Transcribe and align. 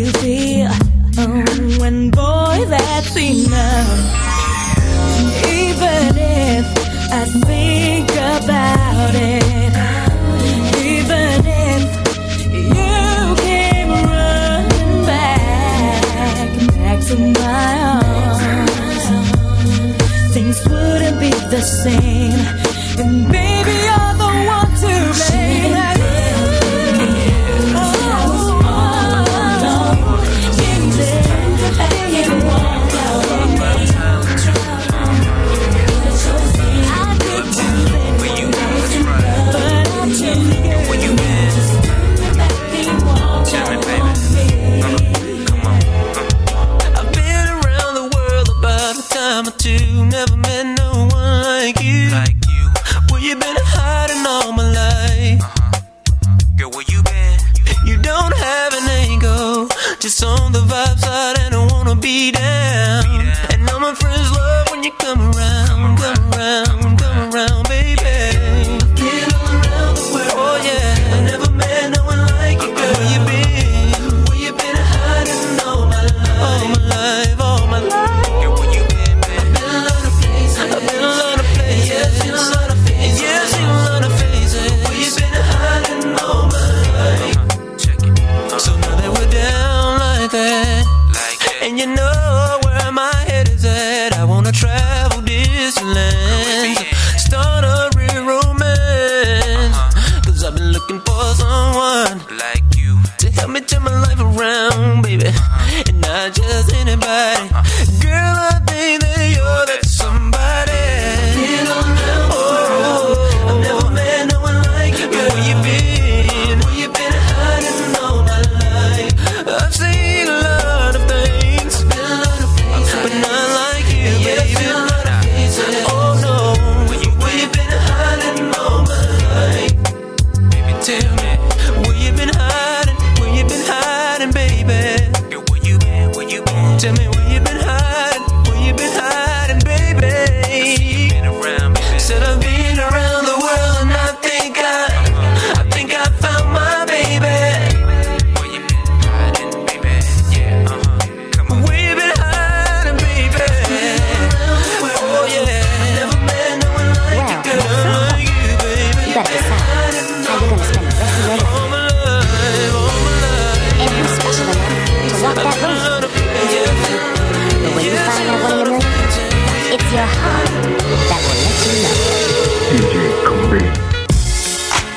you 0.00 0.29
be 62.00 62.32
down. 62.32 63.04
And 63.50 63.68
all 63.68 63.80
my 63.80 63.94
friends 63.94 64.30
love 64.32 64.70
when 64.70 64.82
you 64.82 64.92
come 64.92 65.20
around, 65.20 65.98
come 65.98 66.32
around, 66.32 66.98
come 66.98 67.34
around. 67.34 67.59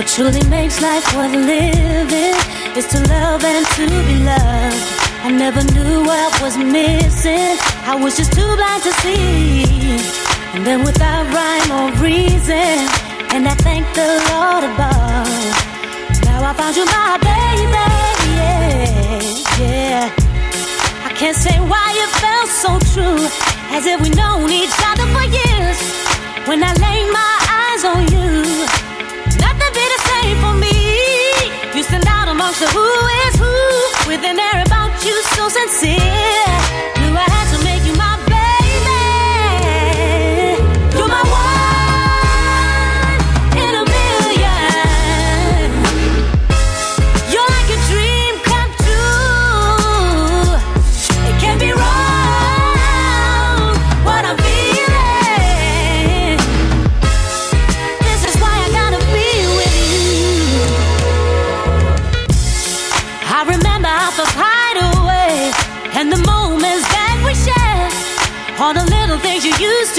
What 0.00 0.08
truly 0.08 0.42
makes 0.48 0.80
life 0.80 1.04
worth 1.14 1.34
living 1.34 2.34
is 2.74 2.86
to 2.86 2.98
love 3.12 3.44
and 3.44 3.66
to 3.76 3.86
be 4.08 4.16
loved. 4.24 4.80
I 5.22 5.30
never 5.30 5.62
knew 5.74 6.00
what 6.08 6.40
was 6.40 6.56
missing. 6.56 7.58
I 7.84 8.00
was 8.02 8.16
just 8.16 8.32
too 8.32 8.50
blind 8.56 8.82
to 8.84 8.92
see. 9.04 10.00
And 10.54 10.66
then 10.66 10.84
without 10.84 11.28
rhyme 11.36 11.70
or 11.76 11.92
reason, 12.00 12.80
and 13.36 13.46
I 13.46 13.54
thank 13.60 13.84
the 13.92 14.08
Lord 14.32 14.64
above. 14.72 15.52
Now 16.24 16.48
I 16.48 16.54
found 16.56 16.76
you, 16.76 16.86
my 16.86 17.18
baby. 17.20 17.86
Yeah, 18.40 19.20
yeah. 19.60 21.04
I 21.04 21.12
can't 21.12 21.36
say 21.36 21.60
why 21.60 21.92
it 21.92 22.10
felt 22.24 22.48
so 22.48 22.70
true, 22.94 23.20
as 23.76 23.84
if 23.84 24.00
we 24.00 24.08
known 24.16 24.48
each 24.48 24.72
other 24.80 25.04
for 25.12 25.24
years. 25.28 25.78
When 26.48 26.64
I 26.64 26.72
laid 26.72 27.12
my 27.12 27.34
eyes 27.52 27.84
on 27.84 28.00
you. 28.08 28.79
So 32.52 32.66
of 32.66 32.72
who 32.72 32.82
is 32.82 33.36
who 33.36 34.08
with 34.08 34.24
an 34.24 34.40
air 34.40 34.62
about 34.66 35.04
you 35.04 35.22
so 35.36 35.48
sincere. 35.48 36.19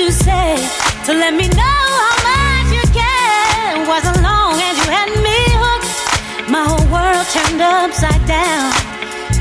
you 0.01 0.09
say 0.09 0.57
to 1.06 1.13
let 1.13 1.33
me 1.36 1.48
know 1.62 1.81
how 2.06 2.18
much 2.25 2.68
you 2.74 2.83
care. 2.89 3.86
Wasn't 3.86 4.18
long 4.25 4.57
and 4.57 4.75
you 4.80 4.88
had 4.89 5.09
me 5.27 5.38
hooked. 5.62 6.50
My 6.50 6.63
whole 6.65 6.88
world 6.89 7.25
turned 7.30 7.62
upside 7.62 8.24
down. 8.25 8.74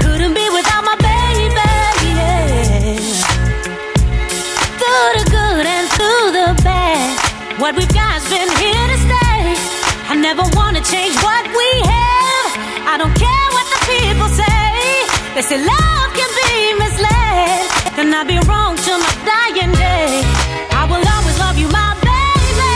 Couldn't 0.04 0.34
be 0.34 0.46
without 0.52 0.84
my 0.84 0.96
baby. 1.00 1.72
Yeah. 2.12 3.00
Through 4.80 5.10
the 5.16 5.24
good 5.32 5.64
and 5.64 5.86
through 5.96 6.26
the 6.36 6.48
bad, 6.60 7.08
what 7.60 7.72
we've 7.76 7.94
got's 7.94 8.28
been 8.28 8.50
here 8.60 8.86
to 8.92 8.98
stay. 9.08 9.40
I 10.12 10.14
never 10.14 10.44
wanna 10.52 10.82
change 10.84 11.16
what 11.24 11.44
we 11.56 11.68
have. 11.88 12.50
I 12.92 12.94
don't 13.00 13.16
care 13.16 13.48
what 13.56 13.66
the 13.72 13.80
people 13.88 14.28
say. 14.28 14.68
They 15.34 15.42
say 15.42 15.58
love 15.72 16.08
can 16.18 16.30
be 16.40 16.50
misled. 16.84 17.64
Then 17.96 18.12
I'd 18.12 18.28
be 18.28 18.38
wrong 18.48 18.76
till 18.76 18.98
my 18.98 19.12
dying 19.24 19.72
day 19.72 20.49
will 20.90 21.08
always 21.08 21.38
love 21.38 21.56
you, 21.56 21.68
my 21.68 21.94
baby. 22.02 22.68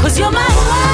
Cause 0.00 0.18
you're 0.18 0.32
my 0.32 0.48
one. 0.48 0.89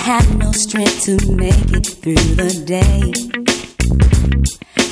had 0.00 0.38
no 0.38 0.50
strength 0.52 1.02
to 1.04 1.14
make 1.32 1.70
it 1.76 1.86
through 1.86 2.14
the 2.40 2.50
day. 2.64 3.12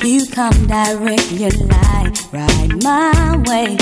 You 0.07 0.27
come 0.27 0.67
direct 0.67 1.33
your 1.33 1.50
light 1.50 2.17
right 2.31 2.71
my 2.83 3.43
way. 3.49 3.77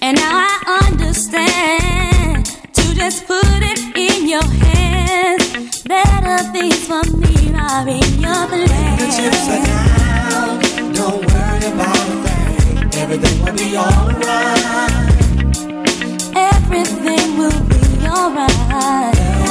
And 0.00 0.16
now 0.16 0.46
I 0.46 0.82
understand 0.86 2.46
to 2.46 2.94
just 2.94 3.26
put 3.26 3.42
it 3.44 3.80
in 3.96 4.28
your 4.28 4.44
hands. 4.44 5.82
Better 5.82 6.38
things 6.52 6.86
for 6.86 7.02
me 7.18 7.34
are 7.58 7.88
in 7.88 8.20
your 8.22 8.46
plan. 8.46 8.98
The 8.98 9.06
chips 9.16 9.48
are 9.50 9.64
down, 9.66 10.92
don't 10.94 11.26
worry 11.26 11.66
about 11.74 12.06
a 12.06 12.16
thing. 12.24 13.02
Everything 13.02 13.36
will 13.44 13.56
be 13.56 13.76
alright. 13.76 14.92
Everything 16.36 17.36
will 17.36 17.60
be 17.64 18.06
alright. 18.06 19.33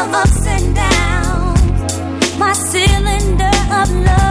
of 0.00 0.14
ups 0.14 0.46
and 0.46 0.74
downs, 0.74 2.38
my 2.38 2.52
cylinder 2.52 3.50
of 3.70 3.90
love. 4.06 4.29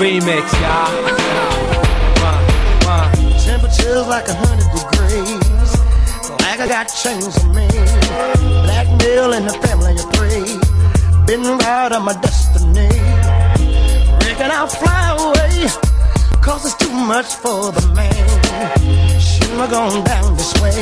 Remix, 0.00 0.48
y'all. 0.64 0.88
Temperatures 3.44 4.06
like 4.08 4.26
a 4.28 4.34
hundred 4.34 4.68
degrees. 4.72 5.70
Like 6.40 6.60
I 6.60 6.66
got 6.66 6.84
chains 6.84 7.36
on 7.44 7.54
me. 7.54 7.68
Blackmail 8.64 9.32
in 9.34 9.44
the 9.44 9.52
family 9.60 9.92
of 9.92 10.08
three. 10.16 10.56
Been 11.26 11.44
right 11.58 11.92
on 11.92 12.02
my 12.02 12.14
destiny. 12.14 12.88
Reckon 14.24 14.50
I'll 14.50 14.66
fly 14.66 15.12
away. 15.20 15.68
Cause 16.40 16.64
it's 16.64 16.76
too 16.76 16.90
much 16.90 17.34
for 17.34 17.70
the 17.70 17.86
man. 17.94 19.20
Shouldn't 19.20 19.60
have 19.60 19.70
gone 19.70 20.02
down 20.04 20.34
this 20.34 20.54
way. 20.62 20.80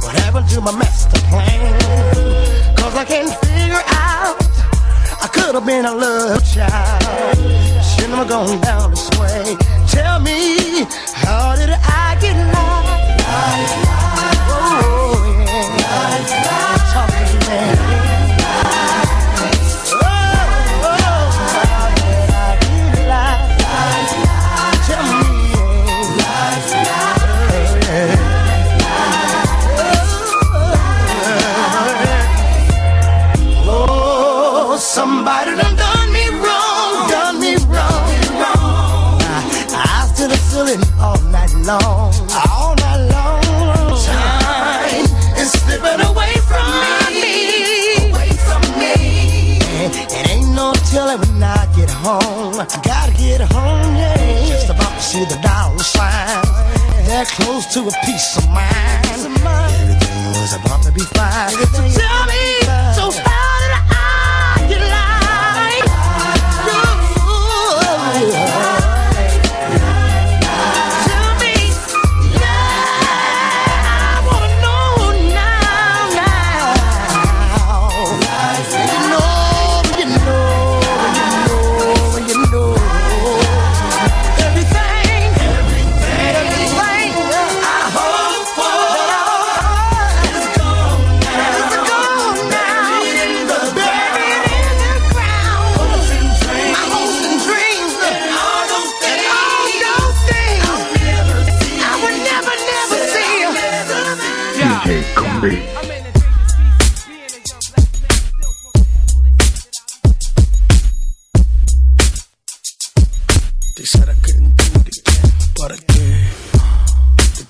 What 0.00 0.14
happened 0.24 0.48
to 0.48 0.60
my 0.62 0.72
master 0.72 1.20
plan? 1.28 2.76
Cause 2.76 2.94
I 2.96 3.04
can't 3.04 3.32
figure 3.44 3.82
out. 3.88 4.55
Could 5.36 5.54
have 5.54 5.66
been 5.66 5.84
a 5.84 5.94
love 5.94 6.42
child 6.52 7.36
shouldn't 7.84 8.14
have 8.14 8.28
gone 8.28 8.60
down 8.60 8.90
this 8.90 9.08
way. 9.18 9.56
Tell 9.88 10.20
me, 10.20 10.84
how 11.14 11.54
did 11.56 11.70
I 11.70 12.16
get 12.20 12.36
lost? 12.54 14.05
To 57.76 57.82
a 57.82 57.92
peace 58.06 58.38
of 58.38 58.48
mind. 58.48 59.05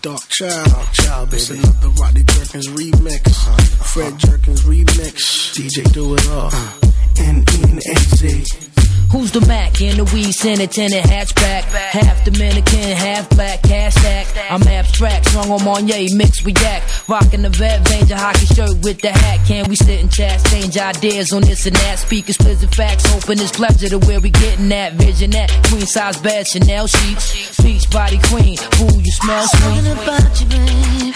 Darkchild, 0.07 0.93
Child, 0.93 1.31
baby. 1.31 1.37
It's 1.43 1.51
another 1.51 1.89
Rodney 2.01 2.23
Jerkins 2.23 2.69
remix. 2.69 3.27
Uh-huh. 3.27 3.57
Fred 3.87 4.17
Jerkins 4.17 4.63
remix. 4.63 5.53
DJ 5.53 5.93
do 5.93 6.15
it 6.15 6.29
all. 6.29 6.47
Uh-huh. 6.47 6.93
N 7.19 7.45
E 7.53 7.65
N 7.65 7.79
A 7.79 7.99
Z. 8.15 8.75
Who's 9.13 9.31
the 9.31 9.41
Mac 9.47 9.81
in 9.81 9.97
the 9.97 10.05
weed 10.13 10.33
Senate 10.33 10.71
tenant 10.73 11.07
hatchback? 11.07 11.63
Half 11.63 12.25
Dominican, 12.25 12.91
half 12.97 13.31
black, 13.31 13.63
cash 13.63 13.95
stack. 13.95 14.27
I'm 14.51 14.63
abstract, 14.65 15.27
strong 15.27 15.51
on 15.51 15.65
Marnier, 15.65 16.09
mixed 16.15 16.45
with 16.45 16.61
yak. 16.61 16.83
Rocking 17.09 17.43
the 17.43 17.49
vet, 17.51 17.81
your 18.09 18.19
hockey 18.19 18.47
shirt 18.47 18.77
with 18.83 19.01
the 19.01 19.11
hat. 19.13 19.47
Can 19.47 19.69
we 19.69 19.77
sit 19.77 20.01
and 20.01 20.11
chat, 20.13 20.45
change 20.47 20.77
ideas 20.77 21.33
on 21.33 21.43
this 21.43 21.67
and 21.67 21.77
that? 21.77 21.99
Speakers, 22.01 22.37
pleasant 22.37 22.75
facts, 22.75 23.07
hoping 23.07 23.39
it's 23.41 23.53
pleasure 23.53 23.89
to 23.89 23.99
where 24.07 24.21
we 24.21 24.31
getting 24.31 24.69
that. 24.71 24.95
Vision 24.95 25.31
that, 25.31 25.51
queen 25.71 25.87
size 25.87 26.19
bed, 26.21 26.47
Chanel 26.47 26.87
sheets. 26.87 27.57
Beach 27.63 27.89
body 27.91 28.19
queen, 28.25 28.59
ooh, 28.83 29.01
you 29.01 29.13
smell 29.13 29.47
Something 29.47 29.85
sweet. 29.85 30.03
about 30.03 30.41
you, 30.41 30.47
babe, 30.51 31.15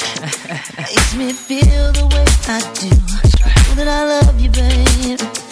makes 0.78 1.14
me 1.16 1.32
feel 1.32 1.92
the 1.92 2.06
way 2.06 2.25
I 2.49 2.61
do. 2.78 2.88
Know 3.68 3.75
that 3.85 3.88
I 3.88 4.04
love 4.04 4.40
you, 4.40 4.50
babe. 4.50 5.50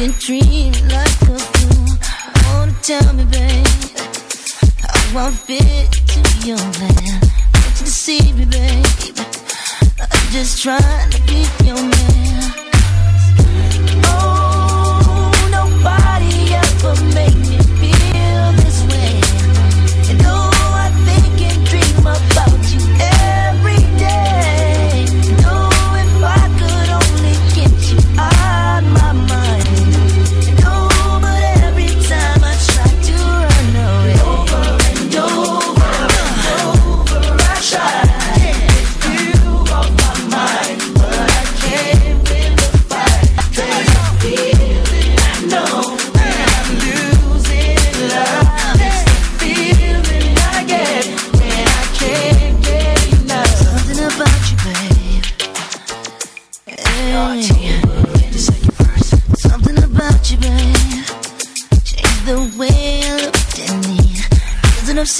You 0.00 0.12
dream 0.12 0.72
like 0.88 1.20
a 1.28 1.38
fool. 1.38 1.98
Wanna 2.46 2.72
tell 2.80 3.12
me, 3.12 3.24
babe, 3.24 3.66
I 5.14 5.30
fit 5.30 5.92
to 5.92 6.48
your 6.48 6.56
plan? 6.56 7.20
Don't 7.52 7.78
you 7.78 7.84
deceive 7.84 8.38
me, 8.38 8.46
babe. 8.46 8.86
I'm 10.00 10.32
just 10.32 10.62
trying 10.62 11.10
to 11.10 11.20
be 11.26 11.44
your 11.66 11.76
man. 11.76 12.19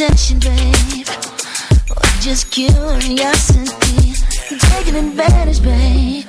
Obsession, 0.00 0.38
babe. 0.38 1.06
Or 1.90 2.00
just 2.22 2.50
curiosity. 2.50 4.14
Taking 4.48 4.96
advantage, 4.96 5.62
babe. 5.62 6.24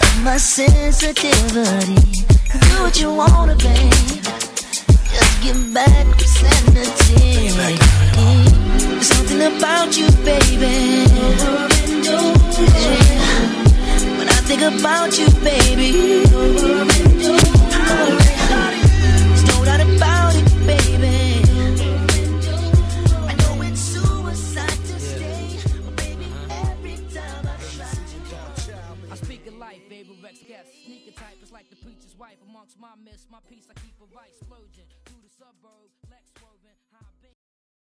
Of 0.00 0.24
my 0.24 0.38
sensitivity. 0.38 2.24
Do 2.58 2.80
what 2.80 2.98
you 2.98 3.12
wanna, 3.12 3.54
babe. 3.56 4.24
Just 5.12 5.42
give 5.42 5.74
back 5.74 6.06
your 6.20 6.28
sanity. 6.40 7.50
There's 8.88 9.08
something 9.08 9.42
about 9.42 9.98
you, 9.98 10.10
baby. 10.24 11.04
When 14.16 14.26
I 14.26 14.40
think 14.48 14.62
about 14.62 15.18
you, 15.18 15.28
baby. 15.44 16.24
Over 16.32 16.80
and 16.80 16.88
over. 16.88 17.19
My 32.78 32.88
miss, 33.04 33.26
my 33.30 33.38
piece 33.48 33.66
I 33.70 33.74
keep 33.80 33.94
a 34.00 34.06
vice 34.14 34.38
splurging. 34.40 34.99